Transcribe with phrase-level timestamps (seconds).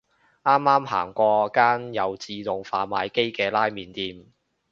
[0.43, 4.25] 啱啱行過間有自動販賣機嘅拉麵店